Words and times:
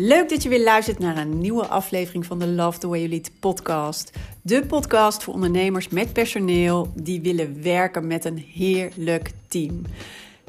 Leuk 0.00 0.28
dat 0.28 0.42
je 0.42 0.48
weer 0.48 0.62
luistert 0.62 0.98
naar 0.98 1.16
een 1.16 1.38
nieuwe 1.38 1.66
aflevering 1.66 2.26
van 2.26 2.38
de 2.38 2.46
Love 2.46 2.78
the 2.78 2.88
Way 2.88 2.98
You 2.98 3.10
Lead 3.10 3.30
podcast. 3.40 4.12
De 4.42 4.66
podcast 4.66 5.22
voor 5.22 5.34
ondernemers 5.34 5.88
met 5.88 6.12
personeel 6.12 6.92
die 6.94 7.20
willen 7.20 7.62
werken 7.62 8.06
met 8.06 8.24
een 8.24 8.44
heerlijk 8.54 9.30
team. 9.48 9.82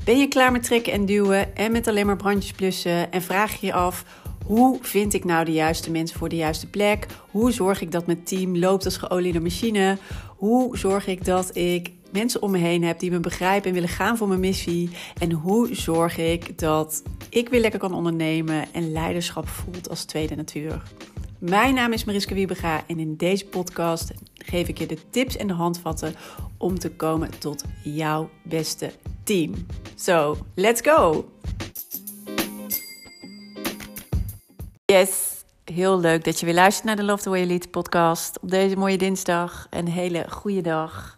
Ben 0.04 0.20
je 0.20 0.28
klaar 0.28 0.52
met 0.52 0.64
trekken 0.64 0.94
en 0.94 1.06
duwen 1.06 1.56
en 1.56 1.72
met 1.72 1.88
alleen 1.88 2.06
maar 2.06 2.16
brandjes 2.16 2.52
blussen 2.52 3.12
en 3.12 3.22
vraag 3.22 3.60
je 3.60 3.66
je 3.66 3.74
af 3.74 4.06
hoe 4.46 4.78
vind 4.82 5.14
ik 5.14 5.26
nou 5.26 5.46
de 5.46 5.52
juiste 5.52 5.92
mensen 5.92 6.18
voor 6.18 6.30
de 6.30 6.36
juiste 6.36 6.68
plek? 6.68 7.06
Hoe 7.32 7.52
zorg 7.52 7.82
ik 7.82 7.92
dat 7.92 8.06
mijn 8.06 8.24
team 8.24 8.58
loopt 8.58 8.86
als 8.86 8.98
geoliede 8.98 9.40
machine? 9.40 9.98
Hoe 10.38 10.78
zorg 10.78 11.08
ik 11.08 11.26
dat 11.26 11.56
ik 11.56 11.92
mensen 12.12 12.42
om 12.42 12.52
me 12.52 12.58
heen 12.58 12.84
heb 12.84 13.00
die 13.00 13.12
me 13.12 13.20
begrijpen 13.20 13.68
en 13.68 13.74
willen 13.74 13.90
gaan 13.90 14.18
voor 14.18 14.28
mijn 14.28 14.40
missie? 14.40 14.90
En 15.20 15.32
hoe 15.32 15.76
zorg 15.76 16.18
ik 16.18 16.60
dat 16.60 17.04
ik 17.30 17.50
weer 17.50 17.62
lekker 17.62 17.80
kan 17.80 17.94
ondernemen 17.94 18.74
en 18.74 18.92
leiderschap 18.92 19.48
voelt 19.48 19.90
als 19.90 20.04
tweede 20.04 20.36
natuur? 20.36 20.82
Mijn 21.40 21.74
naam 21.74 21.94
is 21.94 22.04
Mariska 22.04 22.34
Wiebega 22.34 22.84
en 22.88 23.00
in 23.00 23.16
deze 23.16 23.46
podcast 23.46 24.12
geef 24.34 24.68
ik 24.68 24.78
je 24.78 24.86
de 24.86 24.98
tips 25.10 25.38
en 25.38 25.48
de 25.48 25.54
handvatten 25.54 26.16
om 26.58 26.80
te 26.80 26.92
komen 26.92 27.40
tot 27.40 27.64
jouw 27.84 28.30
beste 28.44 28.92
team. 29.24 29.66
So, 29.96 30.38
let's 30.56 30.82
go! 30.82 31.30
Yes, 34.86 35.44
heel 35.64 36.00
leuk 36.00 36.24
dat 36.24 36.40
je 36.40 36.46
weer 36.46 36.56
luistert 36.56 36.86
naar 36.86 36.96
de 36.96 37.04
Love 37.04 37.24
the 37.24 37.30
Way 37.30 37.40
You 37.40 37.52
Lead 37.52 37.72
podcast 37.72 38.40
op 38.40 38.50
deze 38.50 38.76
mooie 38.76 38.98
dinsdag. 38.98 39.68
Een 39.70 39.88
hele 39.88 40.26
goede 40.30 40.62
dag. 40.62 41.18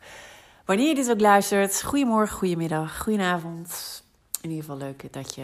Wanneer 0.65 0.87
je 0.87 0.95
dit 0.95 1.09
ook 1.09 1.19
luistert, 1.19 1.83
goedemorgen, 1.83 2.37
goedemiddag, 2.37 3.01
goedenavond. 3.01 4.03
In 4.41 4.49
ieder 4.49 4.65
geval 4.65 4.79
leuk 4.79 5.13
dat 5.13 5.35
je 5.35 5.43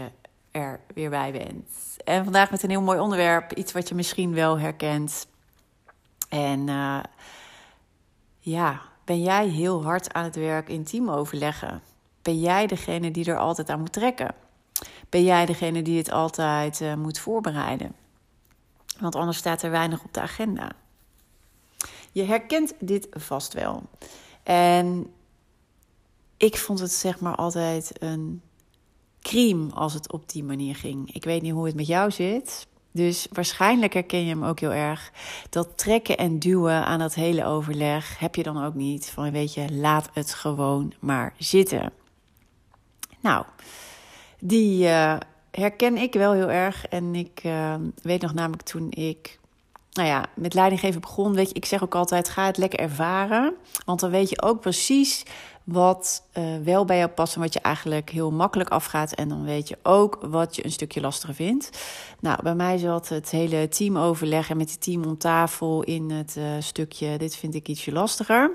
er 0.52 0.80
weer 0.94 1.10
bij 1.10 1.32
bent. 1.32 1.98
En 2.04 2.24
vandaag 2.24 2.52
met 2.52 2.64
een 2.64 2.70
heel 2.70 2.82
mooi 2.82 3.00
onderwerp, 3.00 3.54
iets 3.54 3.72
wat 3.72 3.90
je 3.90 3.96
misschien 3.96 4.34
wel 4.34 4.60
herkent. 4.60 5.28
En 6.30 6.68
uh, 6.68 7.00
ja, 8.40 8.82
ben 9.04 9.22
jij 9.22 9.48
heel 9.48 9.84
hard 9.84 10.14
aan 10.14 10.24
het 10.24 10.36
werk 10.36 10.70
in 10.70 10.84
teamoverleggen? 10.84 11.82
Ben 12.22 12.40
jij 12.40 12.68
degene 12.68 13.12
die 13.12 13.26
er 13.26 13.38
altijd 13.38 13.70
aan 13.70 13.80
moet 13.80 13.94
trekken? 13.94 14.36
Ben 15.10 15.24
jij 15.24 15.46
degene 15.46 15.82
die 15.82 15.98
het 15.98 16.12
altijd 16.12 16.82
uh, 16.82 16.94
moet 16.94 17.20
voorbereiden? 17.20 17.96
Want 19.00 19.16
anders 19.16 19.38
staat 19.38 19.62
er 19.62 19.72
weinig 19.72 20.04
op 20.04 20.14
de 20.14 20.22
agenda. 20.22 20.72
Je 22.12 22.24
herkent 22.24 22.74
dit 22.80 23.08
vast 23.12 23.54
wel. 23.54 23.84
En 24.44 25.14
ik 26.38 26.58
vond 26.58 26.80
het 26.80 26.92
zeg 26.92 27.20
maar 27.20 27.36
altijd 27.36 27.92
een 28.02 28.42
crime 29.28 29.74
als 29.74 29.94
het 29.94 30.12
op 30.12 30.30
die 30.30 30.44
manier 30.44 30.76
ging. 30.76 31.14
Ik 31.14 31.24
weet 31.24 31.42
niet 31.42 31.52
hoe 31.52 31.66
het 31.66 31.76
met 31.76 31.88
jou 31.88 32.12
zit. 32.12 32.68
Dus 32.92 33.28
waarschijnlijk 33.32 33.94
herken 33.94 34.20
je 34.20 34.30
hem 34.30 34.44
ook 34.44 34.60
heel 34.60 34.74
erg. 34.74 35.12
Dat 35.50 35.78
trekken 35.78 36.18
en 36.18 36.40
duwen 36.40 36.86
aan 36.86 37.00
dat 37.00 37.14
hele 37.14 37.46
overleg 37.46 38.20
heb 38.20 38.36
je 38.36 38.44
dan 38.44 38.64
ook 38.64 38.74
niet. 38.74 39.10
Van 39.10 39.32
weet 39.32 39.54
je, 39.54 39.74
laat 39.74 40.10
het 40.14 40.34
gewoon 40.34 40.94
maar 41.00 41.34
zitten. 41.38 41.92
Nou, 43.20 43.46
die 44.40 44.84
uh, 44.84 45.18
herken 45.52 45.98
ik 45.98 46.14
wel 46.14 46.34
heel 46.34 46.50
erg. 46.50 46.86
En 46.86 47.16
ik 47.16 47.42
uh, 47.46 47.76
weet 48.02 48.22
nog 48.22 48.34
namelijk 48.34 48.64
toen 48.64 48.92
ik 48.92 49.40
nou 49.92 50.08
ja, 50.08 50.26
met 50.36 50.54
leidinggeven 50.54 51.02
begon, 51.02 51.34
weet 51.34 51.48
je, 51.48 51.54
ik 51.54 51.66
zeg 51.66 51.84
ook 51.84 51.96
altijd: 51.96 52.30
ga 52.30 52.46
het 52.46 52.58
lekker 52.58 52.80
ervaren. 52.80 53.54
Want 53.86 54.00
dan 54.00 54.10
weet 54.10 54.30
je 54.30 54.42
ook 54.42 54.62
precies 54.62 55.24
wat 55.68 56.24
uh, 56.34 56.44
wel 56.64 56.86
bij 56.86 56.98
jou 56.98 57.10
past 57.10 57.36
en 57.36 57.42
wat 57.42 57.54
je 57.54 57.60
eigenlijk 57.60 58.10
heel 58.10 58.32
makkelijk 58.32 58.70
afgaat. 58.70 59.14
En 59.14 59.28
dan 59.30 59.44
weet 59.44 59.68
je 59.68 59.78
ook 59.84 60.18
wat 60.22 60.56
je 60.56 60.66
een 60.66 60.72
stukje 60.72 61.02
lastiger 61.02 61.36
vindt. 61.36 61.70
Nou, 62.20 62.44
bij 62.44 62.56
mij 62.56 62.78
zat 62.78 63.10
het 63.10 63.30
hele 63.30 63.68
team 63.68 63.98
overleggen 63.98 64.58
met 64.58 64.72
het 64.72 64.82
team 64.82 65.04
om 65.04 65.18
tafel 65.18 65.84
in 65.84 66.12
het 66.12 66.36
uh, 66.38 66.44
stukje: 66.60 67.18
dit 67.18 67.36
vind 67.36 67.56
ik 67.56 67.68
ietsje 67.68 67.92
lastiger. 67.92 68.52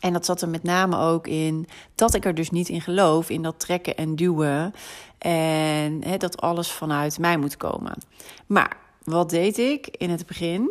En 0.00 0.12
dat 0.12 0.24
zat 0.24 0.42
er 0.42 0.48
met 0.48 0.62
name 0.62 0.98
ook 0.98 1.26
in 1.26 1.68
dat 1.94 2.14
ik 2.14 2.24
er 2.24 2.34
dus 2.34 2.50
niet 2.50 2.68
in 2.68 2.80
geloof, 2.80 3.30
in 3.30 3.42
dat 3.42 3.60
trekken 3.60 3.96
en 3.96 4.16
duwen. 4.16 4.74
En 5.18 6.02
dat 6.18 6.40
alles 6.40 6.70
vanuit 6.70 7.18
mij 7.18 7.36
moet 7.36 7.56
komen. 7.56 8.02
Maar 8.46 8.76
wat 9.04 9.30
deed 9.30 9.58
ik 9.58 9.86
in 9.86 10.10
het 10.10 10.26
begin? 10.26 10.70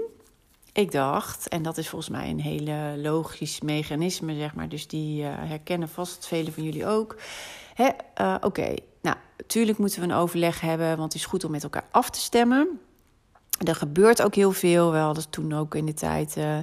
Ik 0.80 0.92
dacht, 0.92 1.48
en 1.48 1.62
dat 1.62 1.78
is 1.78 1.90
volgens 1.90 2.10
mij 2.10 2.30
een 2.30 2.40
hele 2.40 2.94
logisch 2.98 3.62
mechanisme, 3.62 4.36
zeg 4.36 4.56
maar. 4.56 4.70
Dus 4.70 4.88
die 4.88 5.22
uh, 5.22 5.30
herkennen 5.38 5.90
vast 5.90 6.28
velen 6.28 6.54
van 6.54 6.64
jullie 6.64 6.88
ook. 6.88 7.16
Uh, 7.78 8.36
Oké, 8.42 8.74
nou, 9.02 9.16
natuurlijk 9.38 9.78
moeten 9.78 10.00
we 10.00 10.06
een 10.06 10.14
overleg 10.14 10.62
hebben, 10.62 10.88
want 10.88 11.14
het 11.14 11.22
is 11.22 11.28
goed 11.28 11.44
om 11.44 11.52
met 11.52 11.64
elkaar 11.64 11.86
af 11.92 12.10
te 12.10 12.20
stemmen. 12.20 12.80
Er 13.60 13.76
gebeurt 13.76 14.22
ook 14.22 14.36
heel 14.36 14.52
veel. 14.52 14.92
We 14.92 14.98
hadden 14.98 15.30
toen 15.30 15.54
ook 15.54 15.76
in 15.76 15.86
de 15.86 15.94
tijd 15.94 16.36
uh, 16.38 16.58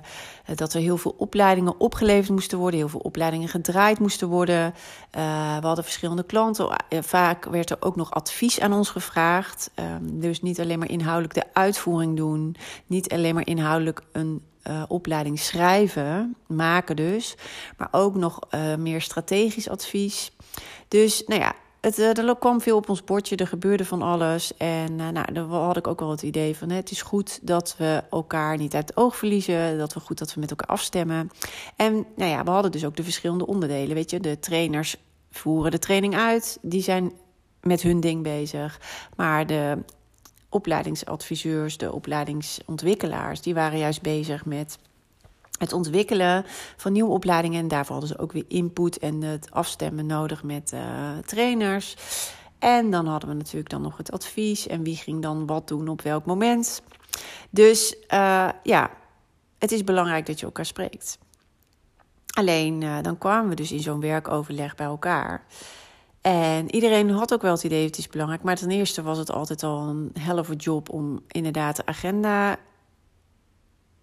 dat 0.55 0.75
er 0.75 0.81
heel 0.81 0.97
veel 0.97 1.15
opleidingen 1.19 1.81
opgeleverd 1.81 2.31
moesten 2.31 2.59
worden, 2.59 2.81
heel 2.81 2.89
veel 2.89 3.01
opleidingen 3.01 3.49
gedraaid 3.49 3.99
moesten 3.99 4.29
worden. 4.29 4.75
Uh, 5.17 5.59
we 5.59 5.67
hadden 5.67 5.85
verschillende 5.85 6.23
klanten. 6.23 6.69
Uh, 6.69 6.99
vaak 7.03 7.45
werd 7.45 7.71
er 7.71 7.77
ook 7.81 7.97
nog 7.97 8.11
advies 8.11 8.61
aan 8.61 8.73
ons 8.73 8.91
gevraagd. 8.91 9.71
Um, 9.75 10.21
dus 10.21 10.43
niet 10.43 10.61
alleen 10.61 10.79
maar 10.79 10.91
inhoudelijk 10.91 11.35
de 11.35 11.45
uitvoering 11.53 12.17
doen, 12.17 12.57
niet 12.87 13.13
alleen 13.13 13.35
maar 13.35 13.47
inhoudelijk 13.47 14.03
een 14.13 14.43
opleiding 14.89 15.39
schrijven, 15.39 16.37
maken 16.47 16.97
dus, 16.97 17.37
maar 17.77 17.89
ook 17.91 18.15
nog 18.15 18.39
meer 18.79 19.01
strategisch 19.01 19.69
advies. 19.69 20.33
Dus 20.89 21.23
nou 21.27 21.41
ja, 21.41 21.55
het, 21.87 21.99
eh, 21.99 22.19
er 22.19 22.37
kwam 22.37 22.61
veel 22.61 22.77
op 22.77 22.89
ons 22.89 23.05
bordje, 23.05 23.37
er 23.37 23.47
gebeurde 23.47 23.85
van 23.85 24.03
alles. 24.03 24.57
En 24.57 24.93
uh, 24.93 25.09
nou, 25.09 25.33
dan 25.33 25.51
had 25.51 25.77
ik 25.77 25.87
ook 25.87 26.01
wel 26.01 26.11
het 26.11 26.23
idee 26.23 26.57
van: 26.57 26.71
het 26.71 26.91
is 26.91 27.03
goed 27.03 27.39
dat 27.43 27.75
we 27.79 28.03
elkaar 28.11 28.57
niet 28.57 28.75
uit 28.75 28.89
het 28.89 28.97
oog 28.97 29.17
verliezen. 29.17 29.79
Dat 29.79 29.95
we 29.95 30.01
goed 30.01 30.19
dat 30.19 30.35
we 30.35 30.41
met 30.41 30.51
elkaar 30.51 30.69
afstemmen. 30.69 31.31
En 31.77 32.07
nou 32.17 32.31
ja, 32.31 32.45
we 32.45 32.51
hadden 32.51 32.71
dus 32.71 32.85
ook 32.85 32.97
de 32.97 33.03
verschillende 33.03 33.47
onderdelen. 33.47 33.95
Weet 33.95 34.11
je, 34.11 34.21
de 34.21 34.39
trainers 34.39 34.97
voeren 35.31 35.71
de 35.71 35.79
training 35.79 36.17
uit, 36.17 36.59
die 36.63 36.83
zijn 36.83 37.13
met 37.61 37.83
hun 37.83 38.01
ding 38.01 38.23
bezig. 38.23 38.81
Maar 39.17 39.47
de 39.47 39.79
opleidingsadviseurs, 40.49 41.77
de 41.77 41.93
opleidingsontwikkelaars, 41.93 43.41
die 43.41 43.55
waren 43.55 43.79
juist 43.79 44.03
bezig 44.03 44.45
met 44.45 44.79
het 45.59 45.73
ontwikkelen 45.73 46.45
van 46.77 46.93
nieuwe 46.93 47.11
opleidingen. 47.11 47.61
En 47.61 47.69
daarvoor 47.69 47.97
hadden 47.97 48.17
ze 48.17 48.23
ook 48.23 48.33
weer 48.33 48.45
input 48.49 48.99
en 48.99 49.23
het 49.23 49.51
afstemmen 49.51 50.07
nodig 50.07 50.43
met 50.43 50.73
uh, 50.75 50.81
trainers. 51.27 51.97
En 52.59 52.91
dan 52.91 53.07
hadden 53.07 53.29
we 53.29 53.35
natuurlijk 53.35 53.71
dan 53.71 53.83
nog 53.83 53.97
het 53.97 54.13
advies 54.13 54.67
en 54.67 54.83
wie 54.83 54.97
ging 54.97 55.23
dan 55.23 55.47
wat 55.47 55.69
doen 55.69 55.89
op 55.89 56.03
welk 56.03 56.25
moment. 56.25 56.83
Dus 57.51 57.97
uh, 57.97 58.49
ja, 58.63 58.91
het 59.59 59.73
is 59.73 59.85
belangrijk 59.85 60.27
dat 60.27 60.41
je 60.41 60.47
elkaar 60.47 60.67
spreekt. 60.67 61.19
Alleen 62.33 62.81
uh, 62.81 62.97
dan 63.03 63.19
kwamen 63.19 63.49
we 63.49 63.55
dus 63.55 63.73
in 63.73 63.81
zo'n 63.81 64.01
werkoverleg 64.01 64.75
bij 64.75 64.87
elkaar. 64.87 65.45
En 66.21 66.75
iedereen 66.75 67.11
had 67.11 67.33
ook 67.33 67.43
wel 67.43 67.53
het 67.53 67.65
idee, 67.65 67.87
het 67.87 67.99
is 67.99 68.09
belangrijk. 68.09 68.43
Maar 68.43 68.57
ten 68.57 68.71
eerste 68.71 69.03
was 69.03 69.19
het 69.19 69.33
altijd 69.33 69.63
al 69.63 69.89
een 69.89 70.11
helft 70.19 70.63
job 70.63 70.89
om 70.89 71.21
inderdaad 71.29 71.77
de 71.77 71.87
agenda 71.87 72.57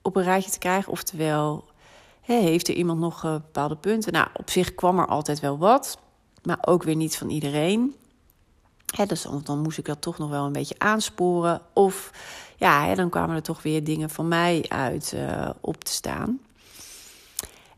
op 0.04 0.16
een 0.16 0.24
rijtje 0.24 0.52
te 0.52 0.60
krijgen. 0.60 0.92
Oftewel, 0.92 1.66
heeft 2.22 2.68
er 2.68 2.74
iemand 2.74 3.00
nog 3.00 3.24
uh, 3.24 3.32
bepaalde 3.32 3.76
punten? 3.76 4.14
Nou, 4.14 4.28
op 4.34 4.50
zich 4.50 4.76
kwam 4.76 5.00
er 5.00 5.08
altijd 5.08 5.40
wel 5.40 5.58
wat, 5.58 5.98
maar 6.44 6.58
ook 6.62 6.84
weer 6.84 6.96
niet 6.96 7.18
van 7.18 7.30
iedereen. 7.30 7.96
Hè, 8.96 9.06
dus 9.06 9.22
dan, 9.22 9.42
dan 9.44 9.60
moest 9.60 9.78
ik 9.78 9.86
dat 9.86 10.02
toch 10.02 10.18
nog 10.18 10.30
wel 10.30 10.46
een 10.46 10.52
beetje 10.52 10.76
aansporen. 10.78 11.62
Of 11.74 12.12
ja, 12.58 12.86
hè, 12.86 12.96
dan 12.96 13.10
kwamen 13.10 13.36
er 13.36 13.42
toch 13.42 13.62
weer 13.62 13.84
dingen 13.84 14.10
van 14.10 14.28
mij 14.28 14.66
uit 14.68 15.14
uh, 15.16 15.50
op 15.60 15.84
te 15.84 15.92
staan. 15.92 16.40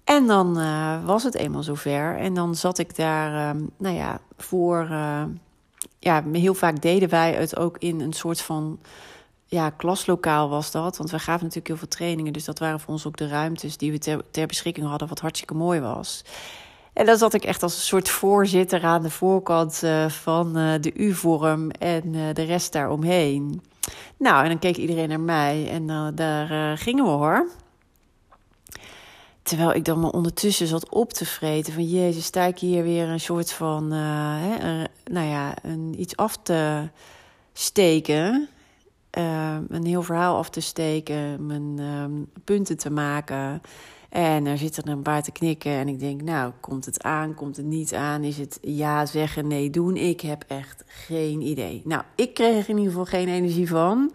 En 0.04 0.28
dan 0.28 0.60
uh, 0.60 1.06
was 1.06 1.24
het 1.24 1.36
eenmaal 1.36 1.64
zover. 1.64 2.18
En 2.18 2.34
dan 2.34 2.56
zat 2.56 2.78
ik 2.78 2.96
daar, 2.96 3.56
uh, 3.56 3.62
nou 3.78 3.96
ja, 3.96 4.20
voor. 4.38 4.88
Ja, 6.00 6.24
heel 6.32 6.54
vaak 6.54 6.82
deden 6.82 7.10
wij 7.10 7.34
het 7.34 7.58
ook 7.58 7.78
in 7.78 8.00
een 8.02 8.14
soort 8.14 8.42
van 8.42 8.80
ja, 9.46 9.70
klaslokaal 9.70 10.50
was 10.50 10.72
dat. 10.72 10.98
Want 10.98 11.12
we 11.12 11.20
gaven 11.20 11.42
natuurlijk 11.42 11.68
heel 11.68 11.78
veel 11.78 11.88
trainingen. 11.88 12.34
Dus 12.34 12.46
dat 12.46 12.60
waren 12.60 12.80
voor 12.80 12.94
ons 12.94 13.06
ook 13.06 13.18
de 13.18 13.28
ruimtes 13.28 13.78
die 13.78 13.92
we 13.92 14.24
ter, 14.32 14.48
beschikking 14.48 14.88
hadden, 14.88 15.08
wat 15.08 15.20
hartstikke 15.20 15.54
mooi 15.54 15.80
was. 15.80 16.24
En 16.94 17.06
dan 17.06 17.18
zat 17.18 17.34
ik 17.34 17.44
echt 17.44 17.64
als 17.64 17.76
een 17.76 17.82
soort 17.82 18.10
voorzitter 18.10 18.84
aan 18.84 19.02
de 19.02 19.10
voorkant 19.10 19.82
uh, 19.84 20.10
van 20.10 20.58
uh, 20.58 20.74
de 20.82 20.94
U-vorm 20.94 21.72
en 21.72 22.14
uh, 22.14 22.34
de 22.34 22.44
rest 22.44 22.72
daaromheen. 22.74 23.62
Nou, 24.18 24.44
en 24.44 24.50
dan 24.50 24.60
keek 24.60 24.78
iedereen 24.78 25.10
naar 25.10 25.20
mij 25.20 25.70
en 25.70 26.16
daar 26.16 26.78
gingen 26.78 27.04
we 27.04 27.10
hoor. 27.10 27.50
Terwijl 29.42 29.74
ik 29.74 29.86
dan 29.86 30.00
me 30.00 30.12
ondertussen 30.12 30.68
zat 30.68 30.90
op 30.90 31.14
te 31.14 31.26
vreten 31.26 31.74
van... 31.74 31.84
Jezus, 31.84 32.26
sta 32.26 32.44
ik 32.44 32.60
hier 32.60 32.84
weer 32.84 33.08
een 33.08 33.20
soort 33.20 33.52
van, 33.52 33.92
hè, 33.92 34.84
nou 35.04 35.28
ja, 35.28 35.54
een, 35.62 35.96
iets 35.98 36.16
af 36.16 36.38
te 36.44 36.90
steken 37.54 38.50
uh, 39.18 39.58
een 39.70 39.86
heel 39.86 40.04
verhaal 40.04 40.38
af 40.38 40.50
te 40.50 40.60
steken, 40.60 41.46
mijn 41.46 41.78
uh, 41.80 42.04
punten 42.44 42.78
te 42.78 42.90
maken. 42.90 43.62
En 44.10 44.46
er 44.46 44.58
zitten 44.58 44.88
een 44.88 45.02
paar 45.02 45.24
te 45.24 45.32
knikken. 45.32 45.72
En 45.72 45.88
ik 45.88 46.00
denk, 46.00 46.22
nou, 46.22 46.52
komt 46.60 46.86
het 46.86 47.04
aan? 47.04 47.34
Komt 47.34 47.58
het 47.58 47.66
niet 47.66 47.94
aan? 47.94 48.24
Is 48.24 48.38
het 48.38 48.58
ja 48.62 49.06
zeggen, 49.06 49.48
nee 49.48 49.70
doen? 49.70 49.96
Ik 49.96 50.22
heb 50.22 50.44
echt 50.48 50.84
geen 50.88 51.42
idee. 51.42 51.82
Nou, 51.86 52.04
ik 52.16 52.34
kreeg 52.34 52.64
er 52.64 52.70
in 52.70 52.78
ieder 52.78 52.92
geval 52.92 53.06
geen 53.06 53.28
energie 53.28 53.68
van. 53.68 54.14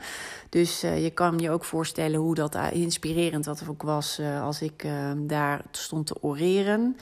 Dus 0.49 0.85
uh, 0.85 1.03
je 1.03 1.11
kan 1.11 1.39
je 1.39 1.51
ook 1.51 1.65
voorstellen 1.65 2.21
hoe 2.21 2.35
dat 2.35 2.57
inspirerend 2.73 3.45
dat 3.45 3.63
ook 3.69 3.83
was 3.83 4.19
uh, 4.21 4.43
als 4.43 4.63
ik 4.63 4.85
uh, 4.85 4.93
daar 5.17 5.65
stond 5.71 6.07
te 6.07 6.17
oreren. 6.21 6.97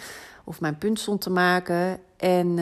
Of 0.44 0.60
mijn 0.60 0.78
punt 0.78 1.00
stond 1.00 1.20
te 1.20 1.30
maken. 1.30 1.98
En 2.16 2.58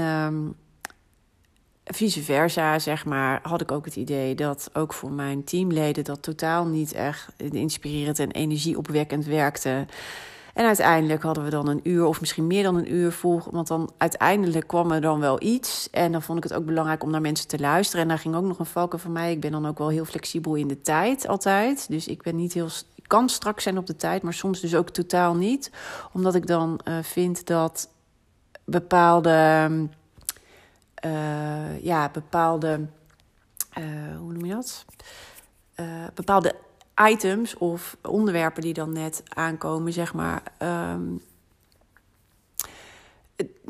vice 1.87 2.23
versa, 2.23 2.79
zeg 2.79 3.05
maar, 3.05 3.41
had 3.43 3.61
ik 3.61 3.73
ook 3.73 3.85
het 3.85 3.97
idee 3.97 4.35
dat 4.35 4.71
ook 4.73 4.93
voor 4.93 5.13
mijn 5.13 5.45
teamleden 5.45 6.05
dat 6.05 6.23
totaal 6.23 6.67
niet 6.67 6.93
echt 6.93 7.29
inspirerend 7.37 8.19
en 8.19 8.31
energieopwekkend 8.31 9.25
werkte. 9.25 9.87
En 10.57 10.67
uiteindelijk 10.67 11.23
hadden 11.23 11.45
we 11.45 11.51
dan 11.51 11.69
een 11.69 11.81
uur 11.83 12.05
of 12.05 12.21
misschien 12.21 12.47
meer 12.47 12.63
dan 12.63 12.77
een 12.77 12.93
uur 12.93 13.13
vol. 13.13 13.43
Want 13.51 13.67
dan 13.67 13.91
uiteindelijk 13.97 14.67
kwam 14.67 14.91
er 14.91 15.01
dan 15.01 15.21
wel 15.21 15.43
iets. 15.43 15.89
En 15.91 16.13
dan 16.13 16.23
vond 16.23 16.39
ik 16.39 16.45
het 16.45 16.55
ook 16.55 16.65
belangrijk 16.65 17.03
om 17.03 17.11
naar 17.11 17.21
mensen 17.21 17.49
te 17.49 17.59
luisteren. 17.59 18.03
En 18.03 18.09
daar 18.09 18.19
ging 18.19 18.35
ook 18.35 18.45
nog 18.45 18.59
een 18.59 18.67
valken 18.67 19.01
van 19.01 19.13
mij. 19.13 19.33
Ik 19.33 19.41
ben 19.41 19.51
dan 19.53 19.67
ook 19.67 19.79
wel 19.79 19.89
heel 19.89 20.05
flexibel 20.05 20.55
in 20.55 20.69
de 20.69 20.81
tijd 20.81 21.29
altijd. 21.29 21.87
Dus 21.89 22.07
ik 22.07 22.23
ben 22.23 22.37
niet 22.37 22.53
heel. 22.53 22.69
Ik 22.95 23.09
kan 23.09 23.29
strak 23.29 23.61
zijn 23.61 23.79
op 23.79 23.87
de 23.87 23.97
tijd, 23.97 24.23
maar 24.23 24.35
soms 24.35 24.61
dus 24.61 24.75
ook 24.75 24.91
totaal 24.91 25.35
niet. 25.35 25.71
Omdat 26.13 26.35
ik 26.35 26.47
dan 26.47 26.81
uh, 26.85 26.99
vind 27.03 27.47
dat 27.47 27.89
bepaalde. 28.65 29.71
Uh, 31.07 31.83
ja, 31.83 32.11
bepaalde. 32.13 32.87
Uh, 33.79 33.85
hoe 34.19 34.33
noem 34.33 34.45
je 34.45 34.53
dat? 34.55 34.85
bepaalde 36.15 36.55
items 37.11 37.57
of 37.57 37.97
onderwerpen 38.03 38.63
die 38.63 38.73
dan 38.73 38.93
net 38.93 39.23
aankomen, 39.29 39.93
zeg 39.93 40.15
maar, 40.15 40.43
um, 40.59 41.23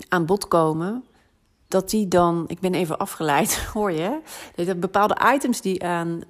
aan 0.09 0.27
bod 0.27 0.49
komen. 0.49 1.05
Dat 1.69 1.91
die 1.91 2.09
dan, 2.09 2.45
ik 2.47 2.61
ben 2.61 2.75
even 2.75 2.99
afgeleid, 2.99 3.65
hoor 3.75 3.93
je? 3.93 4.21
Dat 4.55 4.81
bepaalde 4.81 5.17
items 5.35 5.61
die 5.61 5.85
aan 5.85 6.23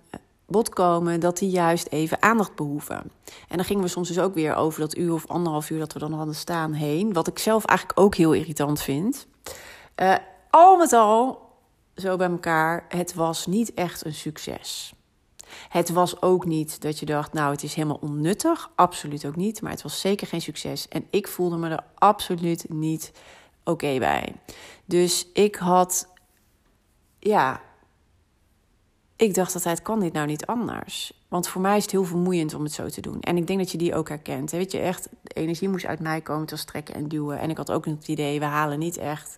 bod 0.46 0.68
komen, 0.68 1.20
dat 1.20 1.38
die 1.38 1.50
juist 1.50 1.86
even 1.90 2.22
aandacht 2.22 2.54
behoeven. 2.54 3.10
En 3.48 3.56
dan 3.56 3.64
gingen 3.64 3.82
we 3.82 3.88
soms 3.88 4.08
dus 4.08 4.18
ook 4.18 4.34
weer 4.34 4.54
over 4.54 4.80
dat 4.80 4.96
uur 4.96 5.12
of 5.12 5.26
anderhalf 5.26 5.70
uur 5.70 5.78
dat 5.78 5.92
we 5.92 5.98
dan 5.98 6.12
hadden 6.12 6.34
staan 6.34 6.72
heen. 6.72 7.12
Wat 7.12 7.26
ik 7.26 7.38
zelf 7.38 7.64
eigenlijk 7.64 8.00
ook 8.00 8.14
heel 8.14 8.32
irritant 8.32 8.82
vind. 8.82 9.26
Al 10.56 10.76
met 10.76 10.92
al, 10.92 11.50
zo 11.94 12.16
bij 12.16 12.28
elkaar, 12.28 12.84
het 12.88 13.14
was 13.14 13.46
niet 13.46 13.74
echt 13.74 14.04
een 14.04 14.14
succes. 14.14 14.94
Het 15.68 15.90
was 15.90 16.22
ook 16.22 16.44
niet 16.44 16.80
dat 16.80 16.98
je 16.98 17.06
dacht, 17.06 17.32
nou, 17.32 17.50
het 17.50 17.62
is 17.62 17.74
helemaal 17.74 17.98
onnuttig. 18.00 18.70
Absoluut 18.74 19.26
ook 19.26 19.36
niet. 19.36 19.62
Maar 19.62 19.70
het 19.70 19.82
was 19.82 20.00
zeker 20.00 20.26
geen 20.26 20.40
succes. 20.40 20.88
En 20.88 21.06
ik 21.10 21.28
voelde 21.28 21.56
me 21.56 21.68
er 21.68 21.84
absoluut 21.94 22.68
niet 22.68 23.12
oké 23.64 23.98
bij. 23.98 24.34
Dus 24.84 25.26
ik 25.32 25.56
had, 25.56 26.08
ja, 27.18 27.60
ik 29.16 29.34
dacht 29.34 29.54
altijd, 29.54 29.82
kan 29.82 30.00
dit 30.00 30.12
nou 30.12 30.26
niet 30.26 30.46
anders? 30.46 31.24
Want 31.28 31.48
voor 31.48 31.60
mij 31.60 31.76
is 31.76 31.82
het 31.82 31.92
heel 31.92 32.04
vermoeiend 32.04 32.54
om 32.54 32.62
het 32.62 32.72
zo 32.72 32.88
te 32.88 33.00
doen. 33.00 33.20
En 33.20 33.36
ik 33.36 33.46
denk 33.46 33.58
dat 33.58 33.70
je 33.70 33.78
die 33.78 33.94
ook 33.94 34.08
herkent. 34.08 34.50
Weet 34.50 34.72
je, 34.72 34.78
echt, 34.78 35.08
de 35.22 35.34
energie 35.34 35.68
moest 35.68 35.86
uit 35.86 36.00
mij 36.00 36.20
komen, 36.20 36.46
te 36.46 36.56
strekken 36.56 36.94
en 36.94 37.08
duwen. 37.08 37.38
En 37.38 37.50
ik 37.50 37.56
had 37.56 37.70
ook 37.70 37.84
het 37.84 38.08
idee, 38.08 38.38
we 38.38 38.44
halen 38.44 38.78
niet 38.78 38.96
echt 38.96 39.36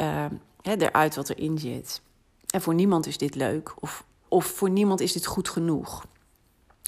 uh, 0.00 0.26
hè, 0.62 0.74
eruit 0.74 1.16
wat 1.16 1.28
erin 1.28 1.58
zit. 1.58 2.02
En 2.46 2.62
voor 2.62 2.74
niemand 2.74 3.06
is 3.06 3.18
dit 3.18 3.34
leuk. 3.34 3.74
Of 3.80 4.04
of 4.32 4.44
voor 4.44 4.70
niemand 4.70 5.00
is 5.00 5.12
dit 5.12 5.26
goed 5.26 5.48
genoeg. 5.48 6.04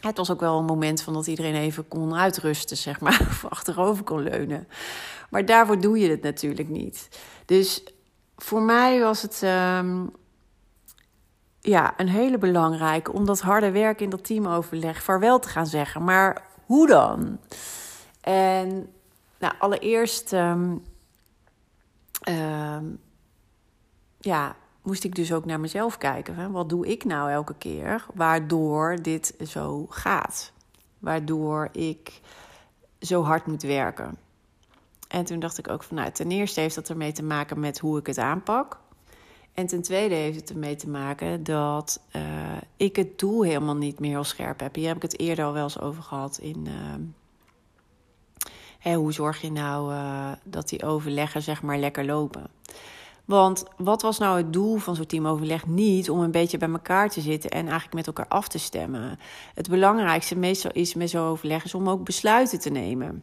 Het 0.00 0.16
was 0.16 0.30
ook 0.30 0.40
wel 0.40 0.58
een 0.58 0.64
moment 0.64 1.02
van 1.02 1.12
dat 1.12 1.26
iedereen 1.26 1.54
even 1.54 1.88
kon 1.88 2.14
uitrusten, 2.14 2.76
zeg 2.76 3.00
maar, 3.00 3.20
of 3.30 3.44
achterover 3.44 4.04
kon 4.04 4.22
leunen. 4.22 4.68
Maar 5.30 5.46
daarvoor 5.46 5.80
doe 5.80 5.98
je 5.98 6.10
het 6.10 6.22
natuurlijk 6.22 6.68
niet. 6.68 7.08
Dus 7.44 7.84
voor 8.36 8.62
mij 8.62 9.00
was 9.00 9.22
het 9.22 9.42
um, 9.42 10.10
ja, 11.60 11.94
een 11.96 12.08
hele 12.08 12.38
belangrijke 12.38 13.12
om 13.12 13.26
dat 13.26 13.40
harde 13.40 13.70
werk 13.70 14.00
in 14.00 14.10
dat 14.10 14.24
teamoverleg 14.24 15.02
vaarwel 15.02 15.38
te 15.38 15.48
gaan 15.48 15.66
zeggen. 15.66 16.04
Maar 16.04 16.46
hoe 16.64 16.86
dan? 16.86 17.38
En 18.20 18.92
nou, 19.38 19.54
allereerst 19.58 20.32
um, 20.32 20.82
um, 22.28 22.98
ja, 24.18 24.56
moest 24.82 25.04
ik 25.04 25.14
dus 25.14 25.32
ook 25.32 25.44
naar 25.44 25.60
mezelf 25.60 25.98
kijken. 25.98 26.34
Hè? 26.34 26.50
Wat 26.50 26.68
doe 26.68 26.86
ik 26.86 27.04
nou 27.04 27.30
elke 27.30 27.54
keer 27.54 28.06
waardoor 28.14 29.02
dit 29.02 29.34
zo 29.46 29.86
gaat? 29.88 30.52
Waardoor 30.98 31.68
ik 31.72 32.20
zo 33.00 33.22
hard 33.22 33.46
moet 33.46 33.62
werken. 33.62 34.16
En 35.08 35.24
toen 35.24 35.38
dacht 35.38 35.58
ik 35.58 35.68
ook 35.68 35.82
van, 35.82 35.96
nou, 35.96 36.10
ten 36.10 36.30
eerste 36.30 36.60
heeft 36.60 36.74
dat 36.74 36.88
ermee 36.88 37.12
te 37.12 37.22
maken 37.22 37.60
met 37.60 37.78
hoe 37.78 37.98
ik 37.98 38.06
het 38.06 38.18
aanpak. 38.18 38.78
En 39.52 39.66
ten 39.66 39.82
tweede 39.82 40.14
heeft 40.14 40.40
het 40.40 40.50
ermee 40.50 40.76
te 40.76 40.88
maken 40.88 41.44
dat 41.44 42.00
uh, 42.16 42.22
ik 42.76 42.96
het 42.96 43.18
doel 43.18 43.42
helemaal 43.42 43.76
niet 43.76 43.98
meer 44.00 44.10
heel 44.10 44.24
scherp 44.24 44.60
heb. 44.60 44.74
Hier 44.74 44.86
heb 44.86 44.96
ik 44.96 45.02
het 45.02 45.18
eerder 45.18 45.44
al 45.44 45.52
wel 45.52 45.62
eens 45.62 45.80
over 45.80 46.02
gehad 46.02 46.38
in. 46.38 46.66
Uh, 46.66 46.74
hè, 48.84 48.94
hoe 48.94 49.12
zorg 49.12 49.40
je 49.40 49.52
nou 49.52 49.92
uh, 49.92 50.32
dat 50.42 50.68
die 50.68 50.84
overleggen 50.84 51.42
zeg 51.42 51.62
maar 51.62 51.78
lekker 51.78 52.04
lopen? 52.04 52.46
Want 53.24 53.64
wat 53.76 54.02
was 54.02 54.18
nou 54.18 54.36
het 54.36 54.52
doel 54.52 54.76
van 54.76 54.96
zo'n 54.96 55.06
teamoverleg? 55.06 55.66
Niet 55.66 56.10
om 56.10 56.20
een 56.20 56.30
beetje 56.30 56.58
bij 56.58 56.70
elkaar 56.70 57.10
te 57.10 57.20
zitten 57.20 57.50
en 57.50 57.62
eigenlijk 57.62 57.94
met 57.94 58.06
elkaar 58.06 58.28
af 58.28 58.48
te 58.48 58.58
stemmen. 58.58 59.18
Het 59.54 59.68
belangrijkste 59.68 60.36
meestal 60.36 60.70
is 60.70 60.94
met 60.94 61.10
zo'n 61.10 61.26
overleg 61.26 61.64
is 61.64 61.74
om 61.74 61.88
ook 61.88 62.04
besluiten 62.04 62.60
te 62.60 62.70
nemen. 62.70 63.22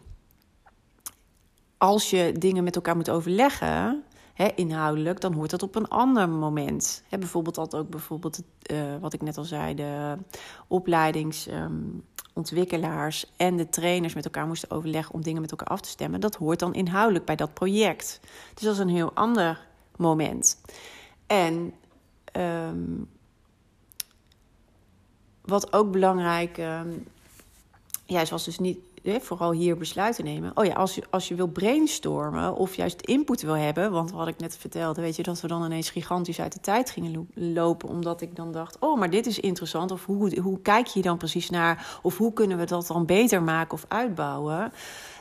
Als 1.77 2.09
je 2.09 2.33
dingen 2.37 2.63
met 2.63 2.75
elkaar 2.75 2.95
moet 2.95 3.09
overleggen, 3.09 4.03
hè, 4.33 4.47
inhoudelijk, 4.55 5.21
dan 5.21 5.33
hoort 5.33 5.49
dat 5.49 5.63
op 5.63 5.75
een 5.75 5.87
ander 5.87 6.29
moment. 6.29 7.03
Hè, 7.09 7.17
bijvoorbeeld 7.17 7.55
dat 7.55 7.75
ook 7.75 7.89
bijvoorbeeld 7.89 8.41
uh, 8.71 8.81
wat 8.99 9.13
ik 9.13 9.21
net 9.21 9.37
al 9.37 9.43
zei, 9.43 9.75
de 9.75 10.15
opleidingsontwikkelaars 10.67 11.71
um, 11.71 12.03
en 13.37 13.57
de 13.57 13.69
trainers 13.69 14.13
met 14.13 14.25
elkaar 14.25 14.47
moesten 14.47 14.71
overleggen 14.71 15.13
om 15.13 15.21
dingen 15.21 15.41
met 15.41 15.51
elkaar 15.51 15.67
af 15.67 15.81
te 15.81 15.89
stemmen. 15.89 16.19
Dat 16.19 16.35
hoort 16.35 16.59
dan 16.59 16.73
inhoudelijk 16.73 17.25
bij 17.25 17.35
dat 17.35 17.53
project. 17.53 18.19
Dus 18.53 18.63
dat 18.63 18.73
is 18.73 18.79
een 18.79 18.89
heel 18.89 19.13
ander 19.13 19.67
moment. 19.95 20.61
En 21.27 21.73
um, 22.37 23.09
wat 25.41 25.73
ook 25.73 25.91
belangrijk 25.91 26.57
um, 26.57 27.07
ja, 28.05 28.25
was 28.25 28.43
dus 28.43 28.59
niet 28.59 28.79
vooral 29.03 29.51
hier 29.51 29.77
besluiten 29.77 30.23
nemen. 30.23 30.51
Oh 30.53 30.65
ja, 30.65 30.73
als 30.73 30.95
je, 30.95 31.03
als 31.09 31.27
je 31.27 31.35
wil 31.35 31.47
brainstormen 31.47 32.55
of 32.55 32.75
juist 32.75 33.01
input 33.01 33.41
wil 33.41 33.55
hebben, 33.55 33.91
want 33.91 34.11
wat 34.11 34.27
ik 34.27 34.39
net 34.39 34.57
vertelde, 34.57 35.01
weet 35.01 35.15
je, 35.15 35.23
dat 35.23 35.41
we 35.41 35.47
dan 35.47 35.65
ineens 35.65 35.89
gigantisch 35.89 36.39
uit 36.39 36.53
de 36.53 36.59
tijd 36.59 36.89
gingen 36.89 37.29
lopen, 37.33 37.89
omdat 37.89 38.21
ik 38.21 38.35
dan 38.35 38.51
dacht, 38.51 38.77
oh, 38.79 38.99
maar 38.99 39.09
dit 39.09 39.25
is 39.25 39.39
interessant, 39.39 39.91
of 39.91 40.05
hoe, 40.05 40.39
hoe 40.39 40.61
kijk 40.61 40.87
je 40.87 41.01
dan 41.01 41.17
precies 41.17 41.49
naar, 41.49 41.99
of 42.01 42.17
hoe 42.17 42.33
kunnen 42.33 42.57
we 42.57 42.65
dat 42.65 42.87
dan 42.87 43.05
beter 43.05 43.43
maken 43.43 43.73
of 43.73 43.85
uitbouwen, 43.87 44.71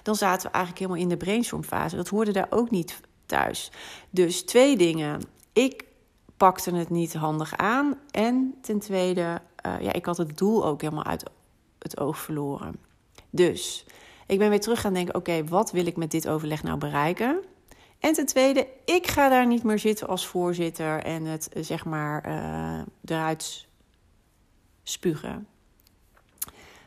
dan 0.03 0.15
zaten 0.15 0.47
we 0.47 0.53
eigenlijk 0.53 0.85
helemaal 0.85 1.03
in 1.03 1.09
de 1.09 1.25
brainstormfase. 1.25 1.97
Dat 1.97 2.09
hoorde 2.09 2.33
daar 2.33 2.49
ook 2.51 2.71
niet 2.71 3.01
thuis. 3.27 3.71
Dus 4.11 4.43
twee 4.43 4.77
dingen. 4.77 5.21
Ik 5.53 5.85
pakte 6.37 6.75
het 6.75 6.91
niet 6.91 7.15
handig 7.15 7.57
aan. 7.57 7.95
En 8.11 8.55
ten 8.61 8.79
tweede, 8.79 9.41
uh, 9.67 9.81
ja, 9.81 9.93
ik 9.93 10.07
had 10.07 10.17
het 10.17 10.39
doel 10.39 10.65
ook 10.67 10.81
helemaal 10.81 11.05
uit 11.05 11.31
het 11.79 12.01
oog 12.01 12.19
verloren. 12.19 12.90
Dus 13.31 13.85
ik 14.27 14.39
ben 14.39 14.51
weer 14.51 14.61
terug 14.61 14.81
gaan 14.81 14.95
denken: 14.95 15.15
oké, 15.15 15.45
wat 15.45 15.71
wil 15.71 15.87
ik 15.87 15.97
met 15.97 16.11
dit 16.11 16.29
overleg 16.29 16.63
nou 16.63 16.79
bereiken? 16.79 17.41
En 17.99 18.13
ten 18.13 18.27
tweede, 18.27 18.67
ik 18.85 19.07
ga 19.07 19.29
daar 19.29 19.47
niet 19.47 19.63
meer 19.63 19.79
zitten 19.79 20.09
als 20.09 20.27
voorzitter 20.27 21.03
en 21.03 21.25
het 21.25 21.49
eh, 21.49 21.63
zeg 21.63 21.85
maar 21.85 22.29
uh, 22.29 22.81
eruit 23.05 23.67
spugen. 24.83 25.47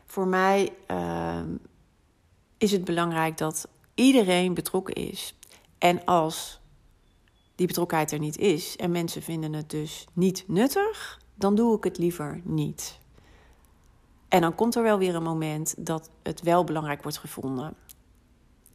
Voor 0.06 0.26
mij 0.26 0.72
uh, 0.90 1.40
is 2.58 2.72
het 2.72 2.84
belangrijk 2.84 3.38
dat 3.38 3.68
iedereen 3.94 4.54
betrokken 4.54 4.94
is. 4.94 5.38
En 5.78 6.04
als 6.04 6.60
die 7.54 7.66
betrokkenheid 7.66 8.12
er 8.12 8.18
niet 8.18 8.38
is 8.38 8.76
en 8.76 8.90
mensen 8.90 9.22
vinden 9.22 9.52
het 9.52 9.70
dus 9.70 10.06
niet 10.12 10.44
nuttig, 10.46 11.20
dan 11.34 11.54
doe 11.54 11.76
ik 11.76 11.84
het 11.84 11.98
liever 11.98 12.40
niet. 12.44 12.98
En 14.34 14.40
dan 14.40 14.54
komt 14.54 14.74
er 14.74 14.82
wel 14.82 14.98
weer 14.98 15.14
een 15.14 15.22
moment 15.22 15.74
dat 15.86 16.10
het 16.22 16.42
wel 16.42 16.64
belangrijk 16.64 17.02
wordt 17.02 17.18
gevonden. 17.18 17.74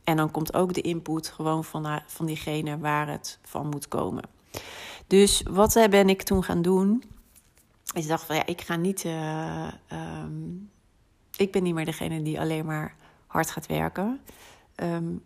En 0.04 0.18
dan 0.18 0.32
komt 0.32 0.54
ook 0.54 0.74
de 0.74 0.82
input 0.82 1.28
gewoon 1.28 1.64
van, 1.64 2.02
van 2.08 2.26
diegene 2.26 2.78
waar 2.78 3.08
het 3.08 3.40
van 3.44 3.68
moet 3.68 3.88
komen. 3.88 4.24
Dus 5.08 5.44
wat 5.50 5.76
eh, 5.76 5.88
ben 5.88 6.10
ik 6.10 6.22
toen 6.22 6.44
gaan 6.44 6.62
doen? 6.62 7.04
Ik 7.94 8.08
dacht 8.08 8.24
van 8.24 8.36
ja, 8.36 8.46
ik 8.46 8.62
ga 8.62 8.76
niet. 8.76 9.04
Uh, 9.04 9.72
um, 10.24 10.72
ik 11.36 11.52
ben 11.52 11.64
niet 11.64 11.74
meer 11.74 11.86
degene 11.86 12.22
die 12.22 12.40
alleen 12.40 12.66
maar 12.66 12.96
hard 13.28 13.52
gaat 13.52 13.68
werken. 13.68 14.22
Um, 14.76 15.24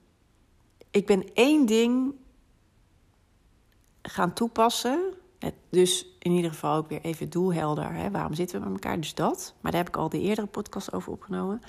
ik 0.92 1.06
ben 1.06 1.34
één 1.34 1.66
ding 1.66 2.14
gaan 4.02 4.34
toepassen. 4.34 5.14
Dus 5.70 6.06
in 6.20 6.32
ieder 6.32 6.52
geval 6.52 6.76
ook 6.76 6.90
weer 6.90 7.02
even 7.02 7.30
doelhelder. 7.30 7.94
Hè? 7.94 8.12
Waarom 8.12 8.34
zitten 8.34 8.60
we 8.60 8.66
met 8.66 8.74
elkaar? 8.74 9.00
Dus 9.00 9.14
dat. 9.14 9.54
Maar 9.62 9.72
daar 9.72 9.84
heb 9.84 9.90
ik 9.90 9.98
al 9.98 10.10
de 10.10 10.22
eerdere 10.22 10.48
podcast 10.48 10.94
over 10.94 11.12
opgenomen. 11.12 11.62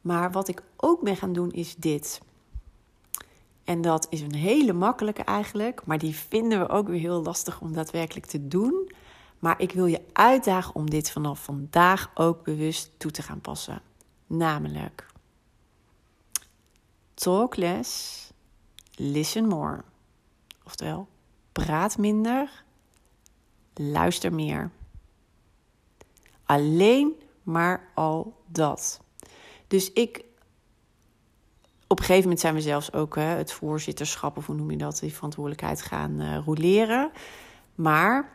Maar 0.00 0.32
wat 0.32 0.48
ik 0.48 0.62
ook 0.76 1.02
ben 1.02 1.16
gaan 1.16 1.32
doen 1.32 1.52
is 1.52 1.76
dit. 1.76 2.20
En 3.64 3.80
dat 3.80 4.06
is 4.10 4.20
een 4.20 4.34
hele 4.34 4.72
makkelijke 4.72 5.22
eigenlijk, 5.22 5.86
maar 5.86 5.98
die 5.98 6.14
vinden 6.14 6.58
we 6.58 6.68
ook 6.68 6.88
weer 6.88 7.00
heel 7.00 7.22
lastig 7.22 7.60
om 7.60 7.72
daadwerkelijk 7.72 8.26
te 8.26 8.48
doen. 8.48 8.92
Maar 9.38 9.60
ik 9.60 9.72
wil 9.72 9.86
je 9.86 10.00
uitdagen 10.12 10.74
om 10.74 10.90
dit 10.90 11.10
vanaf 11.10 11.44
vandaag 11.44 12.10
ook 12.14 12.44
bewust 12.44 12.90
toe 12.96 13.10
te 13.10 13.22
gaan 13.22 13.40
passen. 13.40 13.82
Namelijk, 14.26 15.06
talk 17.14 17.56
less, 17.56 18.30
listen 18.94 19.48
more. 19.48 19.84
Oftewel, 20.64 21.08
praat 21.52 21.98
minder, 21.98 22.64
luister 23.78 24.34
meer. 24.34 24.70
Alleen 26.44 27.12
maar 27.42 27.88
al 27.94 28.36
dat. 28.46 29.00
Dus 29.66 29.92
ik 29.92 30.24
op 31.88 31.98
een 31.98 32.04
gegeven 32.04 32.22
moment 32.22 32.40
zijn 32.40 32.54
we 32.54 32.60
zelfs 32.60 32.92
ook 32.92 33.14
hè, 33.14 33.22
het 33.22 33.52
voorzitterschap, 33.52 34.36
of 34.36 34.46
hoe 34.46 34.54
noem 34.54 34.70
je 34.70 34.76
dat, 34.76 34.98
die 34.98 35.14
verantwoordelijkheid 35.14 35.82
gaan 35.82 36.20
uh, 36.20 36.38
roleren. 36.44 37.10
Maar 37.74 38.32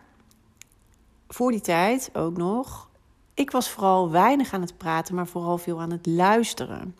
voor 1.27 1.51
die 1.51 1.61
tijd 1.61 2.09
ook 2.13 2.37
nog, 2.37 2.89
ik 3.33 3.51
was 3.51 3.69
vooral 3.69 4.11
weinig 4.11 4.53
aan 4.53 4.61
het 4.61 4.77
praten, 4.77 5.15
maar 5.15 5.27
vooral 5.27 5.57
veel 5.57 5.81
aan 5.81 5.91
het 5.91 6.05
luisteren. 6.05 6.95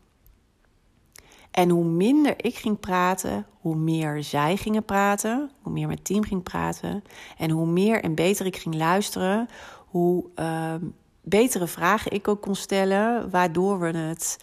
En 1.53 1.69
hoe 1.69 1.86
minder 1.86 2.33
ik 2.45 2.55
ging 2.55 2.79
praten, 2.79 3.45
hoe 3.60 3.75
meer 3.75 4.24
zij 4.24 4.57
gingen 4.57 4.86
praten, 4.86 5.51
hoe 5.62 5.74
meer 5.74 5.88
mijn 5.88 6.01
team 6.01 6.24
ging 6.24 6.43
praten. 6.43 7.03
En 7.38 7.50
hoe 7.50 7.65
meer 7.65 8.03
en 8.03 8.15
beter 8.15 8.45
ik 8.45 8.57
ging 8.57 8.75
luisteren, 8.75 9.50
hoe 9.88 10.25
uh, 10.36 10.75
betere 11.22 11.67
vragen 11.67 12.12
ik 12.12 12.27
ook 12.27 12.41
kon 12.41 12.55
stellen, 12.55 13.29
waardoor 13.29 13.79
we 13.79 13.98
het 13.98 14.38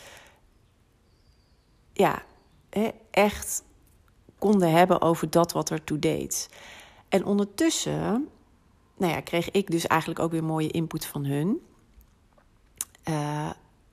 ja, 1.92 2.22
echt 3.10 3.64
konden 4.38 4.70
hebben 4.70 5.00
over 5.00 5.30
dat 5.30 5.52
wat 5.52 5.70
ertoe 5.70 5.98
deed. 5.98 6.48
En 7.08 7.24
ondertussen 7.24 8.28
nou 9.00 9.12
ja, 9.12 9.20
kreeg 9.20 9.50
ik 9.50 9.70
dus 9.70 9.86
eigenlijk 9.86 10.20
ook 10.20 10.30
weer 10.30 10.44
mooie 10.44 10.70
input 10.70 11.06
van 11.06 11.24
hun. 11.24 11.60
Uh, 13.08 13.50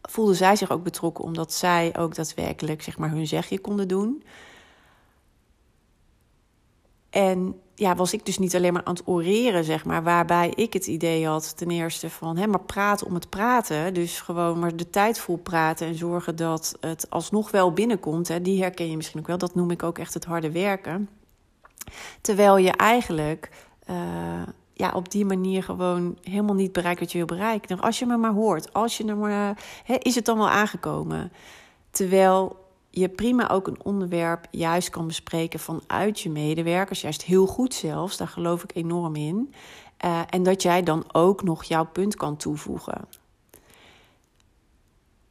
voelde 0.08 0.34
zij 0.34 0.56
zich 0.56 0.72
ook 0.72 0.84
betrokken 0.84 1.24
omdat 1.24 1.54
zij 1.54 1.98
ook 1.98 2.16
daadwerkelijk 2.16 2.82
zeg 2.82 2.98
maar, 2.98 3.10
hun 3.10 3.28
zegje 3.28 3.60
konden 3.60 3.88
doen. 3.88 4.24
En 7.10 7.62
ja, 7.76 7.96
was 7.96 8.14
ik 8.14 8.26
dus 8.26 8.38
niet 8.38 8.56
alleen 8.56 8.74
maar 8.74 8.84
aan 8.84 8.94
het 8.94 9.08
oreren, 9.08 9.64
zeg 9.64 9.86
maar. 9.86 10.04
Waarbij 10.04 10.50
ik 10.56 10.74
het 10.74 10.88
idee 10.88 11.28
had, 11.28 11.58
ten 11.58 11.70
eerste 11.70 12.10
van, 12.10 12.38
hè, 12.38 12.48
maar 12.48 12.60
praten 12.60 13.08
om 13.08 13.14
het 13.14 13.30
praten. 13.30 13.94
Dus 13.94 14.22
gewoon 14.22 14.60
maar 14.60 14.76
de 14.76 14.90
tijd 14.90 15.20
vol 15.20 15.38
praten 15.38 15.88
en 15.88 15.96
zorgen 15.96 16.36
dat 16.36 16.78
het 16.80 17.10
alsnog 17.10 17.52
wel 17.52 17.74
binnenkomt. 17.74 18.28
Hè. 18.28 18.42
Die 18.42 18.62
herken 18.62 18.90
je 18.90 18.96
misschien 18.96 19.20
ook 19.20 19.28
wel. 19.28 19.38
Dat 19.38 19.56
noem 19.56 19.72
ik 19.72 19.84
ook 19.84 19.98
echt 19.98 20.14
het 20.14 20.26
harde 20.26 20.52
werken. 20.52 21.10
Terwijl 22.22 22.58
je 22.58 22.72
eigenlijk 22.72 23.50
uh, 23.90 24.42
ja, 24.78 24.92
op 24.92 25.12
die 25.12 25.26
manier 25.26 25.64
gewoon 25.64 26.18
helemaal 26.22 26.56
niet 26.56 26.72
bereikt 26.72 27.00
wat 27.00 27.12
je 27.12 27.18
wil 27.18 27.28
bereiken. 27.38 27.70
Nou, 27.70 27.82
als 27.82 28.00
je 28.00 28.06
me 28.06 28.18
maar 28.18 28.34
hoort, 28.34 28.74
als 28.74 28.98
je 28.98 29.16
maar, 29.16 29.58
is 30.00 30.16
het 30.16 30.26
dan 30.26 30.38
wel 30.38 30.50
aangekomen. 30.50 31.32
Terwijl 31.92 32.66
je 32.90 33.10
prima 33.10 33.50
ook 33.50 33.68
een 33.68 33.84
onderwerp 33.84 34.48
juist 34.52 34.90
kan 34.90 35.08
bespreken 35.08 35.60
vanuit 35.60 36.20
je 36.20 36.30
medewerkers, 36.30 37.02
juist 37.02 37.24
heel 37.24 37.46
goed 37.46 37.74
zelfs, 37.74 38.18
daar 38.18 38.28
geloof 38.28 38.64
ik 38.64 38.76
enorm 38.76 39.16
in. 39.16 39.54
Uh, 40.06 40.22
en 40.30 40.44
dat 40.44 40.62
jij 40.62 40.84
dan 40.84 41.04
ook 41.12 41.44
nog 41.44 41.64
jouw 41.64 41.86
punt 41.86 42.16
kan 42.16 42.38
toevoegen. 42.38 43.08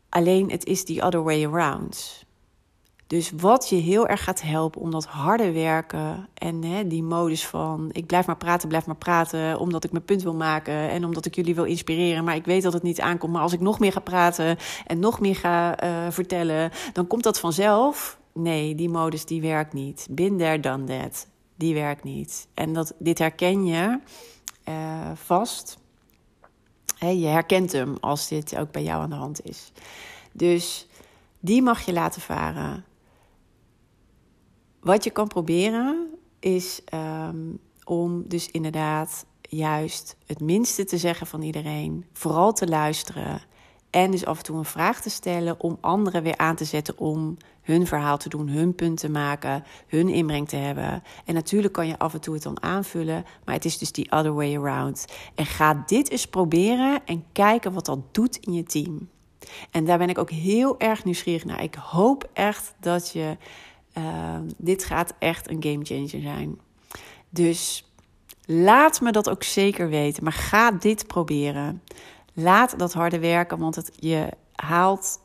Alleen 0.09 0.51
het 0.51 0.65
is 0.65 0.85
die 0.85 1.03
other 1.03 1.23
way 1.23 1.45
around. 1.45 2.26
Dus 3.07 3.31
wat 3.37 3.69
je 3.69 3.77
heel 3.77 4.07
erg 4.09 4.25
gaat 4.25 4.43
helpen 4.43 4.81
om 4.81 4.91
dat 4.91 5.07
harde 5.07 5.53
werken 5.53 6.29
en 6.35 6.63
hè, 6.63 6.87
die 6.87 7.03
modus 7.03 7.47
van 7.47 7.89
ik 7.93 8.07
blijf 8.07 8.27
maar 8.27 8.37
praten, 8.37 8.69
blijf 8.69 8.87
maar 8.87 8.97
praten, 8.97 9.59
omdat 9.59 9.85
ik 9.85 9.93
mijn 9.93 10.05
punt 10.05 10.23
wil 10.23 10.35
maken 10.35 10.91
en 10.91 11.05
omdat 11.05 11.27
ik 11.27 11.35
jullie 11.35 11.55
wil 11.55 11.65
inspireren, 11.65 12.25
maar 12.25 12.35
ik 12.35 12.45
weet 12.45 12.63
dat 12.63 12.73
het 12.73 12.83
niet 12.83 13.01
aankomt. 13.01 13.33
Maar 13.33 13.43
als 13.43 13.53
ik 13.53 13.61
nog 13.61 13.79
meer 13.79 13.93
ga 13.93 14.01
praten 14.01 14.57
en 14.87 14.99
nog 14.99 15.21
meer 15.21 15.37
ga 15.37 15.85
uh, 15.85 16.11
vertellen, 16.11 16.71
dan 16.93 17.07
komt 17.07 17.23
dat 17.23 17.41
vanzelf. 17.41 18.19
Nee, 18.33 18.75
die 18.75 18.89
modus 18.89 19.25
die 19.25 19.41
werkt 19.41 19.73
niet. 19.73 20.07
Binder 20.11 20.61
dan 20.61 20.87
that. 20.87 21.27
Die 21.55 21.75
werkt 21.75 22.05
niet. 22.05 22.47
En 22.55 22.73
dat, 22.73 22.95
dit 22.99 23.19
herken 23.19 23.67
je 23.67 23.99
uh, 24.69 25.11
vast. 25.15 25.79
Je 26.99 27.27
herkent 27.27 27.73
hem 27.73 27.97
als 28.01 28.29
dit 28.29 28.57
ook 28.57 28.71
bij 28.71 28.83
jou 28.83 29.03
aan 29.03 29.11
de 29.11 29.17
hand 29.17 29.45
is. 29.45 29.73
Dus 30.33 30.89
die 31.41 31.63
mag 31.63 31.85
je 31.85 31.93
laten 31.93 32.21
varen. 32.21 32.85
Wat 34.87 35.05
je 35.05 35.11
kan 35.11 35.29
proberen 35.29 36.11
is 36.41 36.81
um, 36.95 37.59
om 37.85 38.29
dus 38.29 38.51
inderdaad 38.51 39.27
juist 39.41 40.17
het 40.27 40.41
minste 40.41 40.85
te 40.85 40.99
zeggen 40.99 41.27
van 41.27 41.43
iedereen, 41.43 42.05
vooral 42.13 42.53
te 42.53 42.67
luisteren 42.67 43.41
en 43.91 44.11
dus 44.11 44.25
af 44.25 44.39
en 44.39 44.45
toe 44.45 44.57
een 44.57 44.65
vraag 44.65 45.01
te 45.01 45.11
stellen 45.11 45.61
om 45.61 45.79
anderen 45.81 46.23
weer 46.23 46.37
aan 46.37 46.57
te 46.57 46.65
zetten 46.65 46.99
om 46.99 47.37
hun 47.63 47.87
verhaal 47.87 48.19
te 48.19 48.29
doen, 48.29 48.49
hun 48.49 48.75
punt 48.75 48.99
te 48.99 49.11
maken, 49.11 49.65
hun 49.87 50.09
inbreng 50.09 50.49
te 50.49 50.57
hebben. 50.57 51.03
En 51.25 51.35
natuurlijk 51.35 51.73
kan 51.73 51.87
je 51.87 51.99
af 51.99 52.15
en 52.15 52.21
toe 52.21 52.35
het 52.35 52.43
dan 52.43 52.63
aanvullen, 52.63 53.25
maar 53.45 53.55
het 53.55 53.65
is 53.65 53.79
dus 53.79 53.93
die 53.93 54.13
other 54.13 54.35
way 54.35 54.57
around. 54.57 55.05
En 55.35 55.47
ga 55.47 55.83
dit 55.87 56.11
eens 56.11 56.27
proberen 56.27 57.01
en 57.05 57.25
kijken 57.33 57.73
wat 57.73 57.87
dat 57.87 58.15
doet 58.15 58.37
in 58.37 58.53
je 58.53 58.63
team. 58.63 59.09
En 59.71 59.85
daar 59.85 59.99
ben 59.99 60.09
ik 60.09 60.19
ook 60.19 60.31
heel 60.31 60.79
erg 60.79 61.05
nieuwsgierig 61.05 61.45
naar. 61.45 61.63
Ik 61.63 61.75
hoop 61.75 62.31
echt 62.33 62.75
dat 62.81 63.11
je 63.13 63.37
uh, 63.99 64.39
dit 64.57 64.85
gaat 64.85 65.15
echt 65.19 65.51
een 65.51 65.63
game 65.63 65.85
changer 65.85 66.23
zijn. 66.23 66.59
Dus 67.29 67.91
laat 68.45 69.01
me 69.01 69.13
dat 69.13 69.29
ook 69.29 69.43
zeker 69.43 69.89
weten. 69.89 70.25
Maar 70.25 70.33
ga 70.33 70.71
dit 70.71 71.07
proberen. 71.07 71.83
Laat 72.33 72.79
dat 72.79 72.93
harde 72.93 73.19
werken, 73.19 73.59
want 73.59 73.75
het, 73.75 73.93
je 73.99 74.29
haalt 74.53 75.21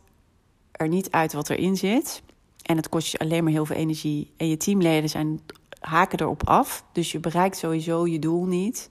er 0.71 0.87
niet 0.87 1.11
uit 1.11 1.33
wat 1.33 1.49
erin 1.49 1.77
zit. 1.77 2.23
En 2.61 2.77
het 2.77 2.89
kost 2.89 3.11
je 3.11 3.19
alleen 3.19 3.43
maar 3.43 3.51
heel 3.51 3.65
veel 3.65 3.75
energie. 3.75 4.33
En 4.37 4.47
je 4.47 4.57
teamleden 4.57 5.09
zijn, 5.09 5.41
haken 5.79 6.19
erop 6.19 6.47
af. 6.47 6.83
Dus 6.91 7.11
je 7.11 7.19
bereikt 7.19 7.57
sowieso 7.57 8.07
je 8.07 8.19
doel 8.19 8.45
niet. 8.45 8.89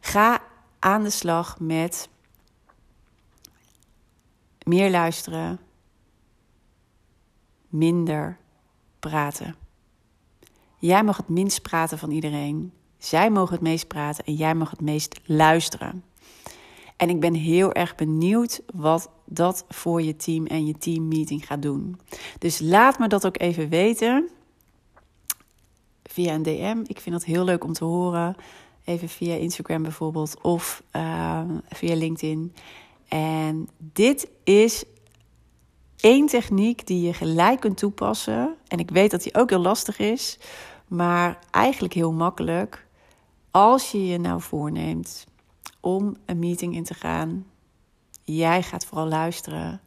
Ga 0.00 0.42
aan 0.78 1.02
de 1.02 1.10
slag 1.10 1.60
met 1.60 2.08
meer 4.62 4.90
luisteren, 4.90 5.60
minder 7.68 8.38
praten. 9.00 9.56
Jij 10.78 11.04
mag 11.04 11.16
het 11.16 11.28
minst 11.28 11.62
praten 11.62 11.98
van 11.98 12.10
iedereen. 12.10 12.72
Zij 12.98 13.30
mogen 13.30 13.54
het 13.54 13.62
meest 13.62 13.86
praten 13.86 14.24
en 14.24 14.34
jij 14.34 14.54
mag 14.54 14.70
het 14.70 14.80
meest 14.80 15.20
luisteren. 15.24 16.04
En 16.96 17.08
ik 17.08 17.20
ben 17.20 17.34
heel 17.34 17.72
erg 17.72 17.94
benieuwd 17.94 18.62
wat 18.74 19.10
dat 19.24 19.64
voor 19.68 20.02
je 20.02 20.16
team 20.16 20.46
en 20.46 20.66
je 20.66 20.78
teammeeting 20.78 21.46
gaat 21.46 21.62
doen. 21.62 22.00
Dus 22.38 22.60
laat 22.60 22.98
me 22.98 23.08
dat 23.08 23.26
ook 23.26 23.40
even 23.40 23.68
weten 23.68 24.28
via 26.04 26.34
een 26.34 26.42
DM. 26.42 26.78
Ik 26.86 27.00
vind 27.00 27.14
dat 27.14 27.24
heel 27.24 27.44
leuk 27.44 27.64
om 27.64 27.72
te 27.72 27.84
horen. 27.84 28.36
Even 28.84 29.08
via 29.08 29.34
Instagram 29.34 29.82
bijvoorbeeld 29.82 30.36
of 30.42 30.82
uh, 30.96 31.40
via 31.68 31.94
LinkedIn. 31.94 32.54
En 33.08 33.68
dit 33.78 34.28
is 34.44 34.84
één 36.00 36.26
techniek 36.26 36.86
die 36.86 37.06
je 37.06 37.12
gelijk 37.12 37.60
kunt 37.60 37.76
toepassen. 37.76 38.56
En 38.68 38.78
ik 38.78 38.90
weet 38.90 39.10
dat 39.10 39.22
die 39.22 39.34
ook 39.34 39.50
heel 39.50 39.58
lastig 39.58 39.98
is, 39.98 40.38
maar 40.86 41.38
eigenlijk 41.50 41.94
heel 41.94 42.12
makkelijk. 42.12 42.86
Als 43.50 43.90
je 43.90 44.06
je 44.06 44.18
nou 44.18 44.40
voorneemt 44.40 45.26
om 45.80 46.16
een 46.26 46.38
meeting 46.38 46.74
in 46.74 46.84
te 46.84 46.94
gaan, 46.94 47.46
jij 48.24 48.62
gaat 48.62 48.84
vooral 48.84 49.08
luisteren 49.08 49.80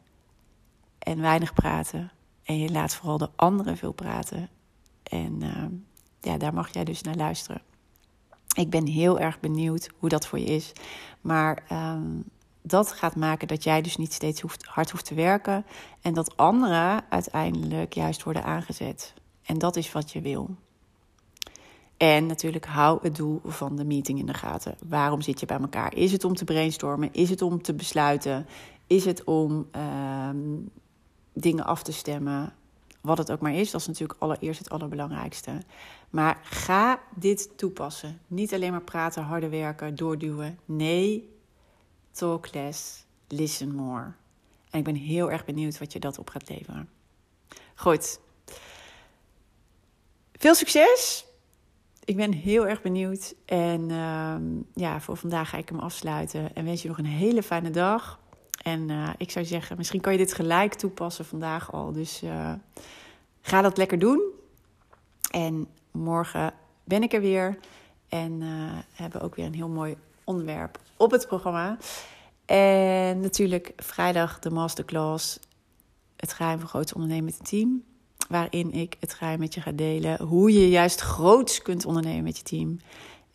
en 0.98 1.20
weinig 1.20 1.52
praten. 1.52 2.12
En 2.42 2.58
je 2.58 2.70
laat 2.70 2.94
vooral 2.94 3.18
de 3.18 3.30
anderen 3.36 3.76
veel 3.76 3.92
praten. 3.92 4.48
En 5.02 5.40
uh, 5.42 5.64
ja, 6.20 6.38
daar 6.38 6.54
mag 6.54 6.72
jij 6.72 6.84
dus 6.84 7.02
naar 7.02 7.14
luisteren. 7.14 7.62
Ik 8.56 8.70
ben 8.70 8.86
heel 8.86 9.18
erg 9.18 9.40
benieuwd 9.40 9.90
hoe 9.98 10.08
dat 10.08 10.26
voor 10.26 10.38
je 10.38 10.44
is. 10.44 10.72
Maar 11.20 11.64
um, 11.72 12.24
dat 12.62 12.92
gaat 12.92 13.16
maken 13.16 13.48
dat 13.48 13.64
jij 13.64 13.82
dus 13.82 13.96
niet 13.96 14.12
steeds 14.12 14.40
hoeft, 14.40 14.64
hard 14.64 14.90
hoeft 14.90 15.04
te 15.04 15.14
werken. 15.14 15.64
En 16.00 16.14
dat 16.14 16.36
anderen 16.36 17.04
uiteindelijk 17.08 17.92
juist 17.92 18.22
worden 18.22 18.44
aangezet. 18.44 19.14
En 19.42 19.58
dat 19.58 19.76
is 19.76 19.92
wat 19.92 20.12
je 20.12 20.20
wil. 20.20 20.56
En 21.96 22.26
natuurlijk 22.26 22.66
hou 22.66 22.98
het 23.02 23.16
doel 23.16 23.40
van 23.44 23.76
de 23.76 23.84
meeting 23.84 24.18
in 24.18 24.26
de 24.26 24.34
gaten. 24.34 24.74
Waarom 24.88 25.20
zit 25.20 25.40
je 25.40 25.46
bij 25.46 25.58
elkaar? 25.58 25.94
Is 25.94 26.12
het 26.12 26.24
om 26.24 26.34
te 26.34 26.44
brainstormen? 26.44 27.12
Is 27.12 27.30
het 27.30 27.42
om 27.42 27.62
te 27.62 27.74
besluiten? 27.74 28.46
Is 28.86 29.04
het 29.04 29.24
om 29.24 29.68
uh, 29.76 30.28
dingen 31.32 31.64
af 31.64 31.82
te 31.82 31.92
stemmen? 31.92 32.52
Wat 33.00 33.18
het 33.18 33.32
ook 33.32 33.40
maar 33.40 33.54
is, 33.54 33.70
dat 33.70 33.80
is 33.80 33.86
natuurlijk 33.86 34.20
allereerst 34.20 34.58
het 34.58 34.70
allerbelangrijkste. 34.70 35.62
Maar 36.10 36.40
ga 36.42 37.00
dit 37.14 37.50
toepassen. 37.56 38.20
Niet 38.26 38.54
alleen 38.54 38.70
maar 38.70 38.82
praten, 38.82 39.22
harder 39.22 39.50
werken, 39.50 39.94
doorduwen. 39.94 40.58
Nee, 40.64 41.28
talk 42.12 42.54
less, 42.54 43.04
listen 43.28 43.74
more. 43.74 44.12
En 44.70 44.78
ik 44.78 44.84
ben 44.84 44.94
heel 44.94 45.30
erg 45.30 45.44
benieuwd 45.44 45.78
wat 45.78 45.92
je 45.92 45.98
dat 45.98 46.18
op 46.18 46.30
gaat 46.30 46.48
leveren. 46.48 46.88
Goed. 47.74 48.20
Veel 50.32 50.54
succes! 50.54 51.24
Ik 52.04 52.16
ben 52.16 52.32
heel 52.32 52.66
erg 52.66 52.82
benieuwd. 52.82 53.34
En 53.44 53.90
ehm, 53.90 54.42
ja, 54.74 55.00
voor 55.00 55.16
vandaag 55.16 55.48
ga 55.48 55.56
ik 55.56 55.68
hem 55.68 55.78
afsluiten. 55.78 56.54
En 56.54 56.64
wens 56.64 56.82
je 56.82 56.88
nog 56.88 56.98
een 56.98 57.04
hele 57.04 57.42
fijne 57.42 57.70
dag. 57.70 58.20
En 58.62 58.88
uh, 58.88 59.10
ik 59.16 59.30
zou 59.30 59.44
zeggen, 59.44 59.76
misschien 59.76 60.00
kan 60.00 60.12
je 60.12 60.18
dit 60.18 60.34
gelijk 60.34 60.74
toepassen 60.74 61.24
vandaag 61.24 61.72
al. 61.72 61.92
Dus 61.92 62.22
uh, 62.22 62.52
ga 63.40 63.62
dat 63.62 63.76
lekker 63.76 63.98
doen. 63.98 64.22
En 65.30 65.66
morgen 65.90 66.54
ben 66.84 67.02
ik 67.02 67.12
er 67.12 67.20
weer. 67.20 67.58
En 68.08 68.40
uh, 68.40 68.48
hebben 68.92 69.20
we 69.20 69.26
ook 69.26 69.34
weer 69.34 69.46
een 69.46 69.54
heel 69.54 69.68
mooi 69.68 69.96
onderwerp 70.24 70.78
op 70.96 71.10
het 71.10 71.26
programma. 71.26 71.76
En 72.44 73.20
natuurlijk 73.20 73.72
vrijdag 73.76 74.38
de 74.38 74.50
masterclass. 74.50 75.38
Het 76.16 76.32
geheim 76.32 76.58
van 76.58 76.68
groots 76.68 76.92
ondernemen 76.92 77.24
met 77.24 77.38
een 77.38 77.44
team. 77.44 77.82
Waarin 78.28 78.72
ik 78.72 78.96
het 79.00 79.14
geheim 79.14 79.38
met 79.38 79.54
je 79.54 79.60
ga 79.60 79.72
delen. 79.72 80.22
Hoe 80.22 80.52
je 80.52 80.68
juist 80.68 81.00
groots 81.00 81.62
kunt 81.62 81.86
ondernemen 81.86 82.22
met 82.22 82.36
je 82.36 82.42
team. 82.42 82.80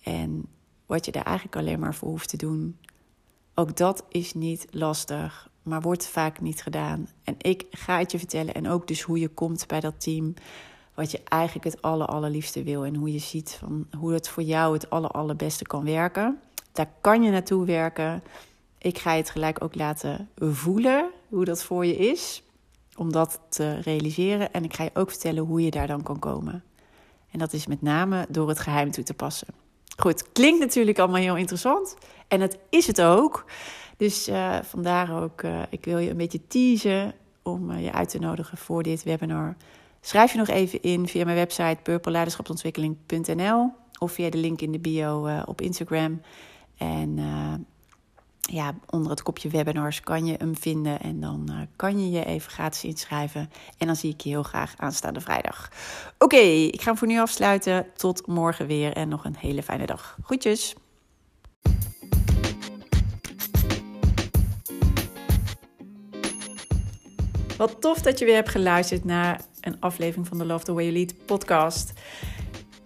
En 0.03 0.45
wat 0.85 1.05
je 1.05 1.11
daar 1.11 1.25
eigenlijk 1.25 1.55
alleen 1.55 1.79
maar 1.79 1.95
voor 1.95 2.09
hoeft 2.09 2.29
te 2.29 2.37
doen. 2.37 2.77
Ook 3.55 3.77
dat 3.77 4.03
is 4.09 4.33
niet 4.33 4.67
lastig, 4.69 5.49
maar 5.63 5.81
wordt 5.81 6.07
vaak 6.07 6.41
niet 6.41 6.61
gedaan. 6.61 7.09
En 7.23 7.35
ik 7.37 7.65
ga 7.71 7.97
het 7.97 8.11
je 8.11 8.17
vertellen. 8.19 8.53
En 8.53 8.69
ook 8.69 8.87
dus 8.87 9.01
hoe 9.01 9.19
je 9.19 9.27
komt 9.27 9.67
bij 9.67 9.79
dat 9.79 10.01
team. 10.01 10.33
Wat 10.93 11.11
je 11.11 11.21
eigenlijk 11.23 11.65
het 11.65 11.81
aller, 11.81 12.07
allerliefste 12.07 12.63
wil. 12.63 12.85
En 12.85 12.95
hoe 12.95 13.13
je 13.13 13.19
ziet 13.19 13.57
van 13.59 13.87
hoe 13.97 14.13
het 14.13 14.29
voor 14.29 14.43
jou 14.43 14.73
het 14.73 14.89
aller, 14.89 15.09
allerbeste 15.09 15.63
kan 15.63 15.83
werken. 15.83 16.39
Daar 16.77 16.91
kan 17.01 17.23
je 17.23 17.31
naartoe 17.31 17.65
werken. 17.65 18.23
Ik 18.77 18.97
ga 18.97 19.11
je 19.11 19.21
het 19.21 19.29
gelijk 19.29 19.63
ook 19.63 19.75
laten 19.75 20.29
voelen 20.39 21.09
hoe 21.29 21.45
dat 21.45 21.63
voor 21.63 21.85
je 21.85 21.95
is. 21.95 22.43
Om 22.95 23.11
dat 23.11 23.39
te 23.49 23.79
realiseren. 23.79 24.53
En 24.53 24.63
ik 24.63 24.75
ga 24.75 24.83
je 24.83 24.89
ook 24.93 25.09
vertellen 25.09 25.43
hoe 25.43 25.61
je 25.63 25.71
daar 25.71 25.87
dan 25.87 26.03
kan 26.03 26.19
komen. 26.19 26.63
En 27.31 27.39
dat 27.39 27.53
is 27.53 27.67
met 27.67 27.81
name 27.81 28.25
door 28.29 28.49
het 28.49 28.59
geheim 28.59 28.91
toe 28.91 29.03
te 29.03 29.13
passen. 29.13 29.47
Goed, 29.97 30.31
klinkt 30.31 30.59
natuurlijk 30.59 30.99
allemaal 30.99 31.21
heel 31.21 31.35
interessant. 31.35 31.95
En 32.27 32.39
dat 32.39 32.57
is 32.69 32.87
het 32.87 33.01
ook. 33.01 33.45
Dus 33.97 34.29
uh, 34.29 34.57
vandaar 34.61 35.23
ook, 35.23 35.41
uh, 35.41 35.61
ik 35.69 35.85
wil 35.85 35.97
je 35.97 36.09
een 36.09 36.17
beetje 36.17 36.47
teasen 36.47 37.13
om 37.43 37.71
uh, 37.71 37.83
je 37.83 37.91
uit 37.91 38.09
te 38.09 38.19
nodigen 38.19 38.57
voor 38.57 38.83
dit 38.83 39.03
webinar. 39.03 39.55
Schrijf 40.01 40.31
je 40.31 40.37
nog 40.37 40.47
even 40.47 40.81
in 40.81 41.07
via 41.07 41.25
mijn 41.25 41.37
website 41.37 41.77
purpleleiderschapsontwikkeling.nl 41.83 43.71
of 43.99 44.11
via 44.11 44.29
de 44.29 44.37
link 44.37 44.61
in 44.61 44.71
de 44.71 44.79
bio 44.79 45.41
op 45.45 45.61
Instagram. 45.61 46.21
En 46.77 47.19
ja, 48.47 48.73
onder 48.89 49.11
het 49.11 49.23
kopje 49.23 49.49
webinars 49.49 49.99
kan 49.99 50.25
je 50.25 50.35
hem 50.37 50.55
vinden. 50.55 50.99
En 50.99 51.19
dan 51.19 51.47
uh, 51.49 51.59
kan 51.75 51.99
je 51.99 52.11
je 52.11 52.25
even 52.25 52.51
gratis 52.51 52.83
inschrijven. 52.83 53.49
En 53.77 53.87
dan 53.87 53.95
zie 53.95 54.13
ik 54.13 54.21
je 54.21 54.29
heel 54.29 54.43
graag 54.43 54.73
aanstaande 54.77 55.21
vrijdag. 55.21 55.71
Oké, 56.17 56.35
ik 56.35 56.81
ga 56.81 56.85
hem 56.85 56.97
voor 56.97 57.07
nu 57.07 57.19
afsluiten. 57.19 57.85
Tot 57.95 58.27
morgen 58.27 58.67
weer 58.67 58.93
en 58.93 59.09
nog 59.09 59.25
een 59.25 59.35
hele 59.39 59.63
fijne 59.63 59.85
dag. 59.85 60.17
Groetjes. 60.23 60.75
Wat 67.57 67.81
tof 67.81 68.01
dat 68.01 68.19
je 68.19 68.25
weer 68.25 68.35
hebt 68.35 68.49
geluisterd 68.49 69.05
naar 69.05 69.41
een 69.61 69.79
aflevering 69.79 70.27
van 70.27 70.37
de 70.37 70.45
Love 70.45 70.63
the 70.63 70.73
Way 70.73 70.83
You 70.83 70.95
Lead 70.95 71.25
podcast. 71.25 71.93